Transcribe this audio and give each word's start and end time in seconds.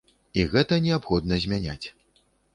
І 0.39 0.45
гэта 0.55 0.79
неабходна 0.85 1.39
змяняць. 1.45 1.87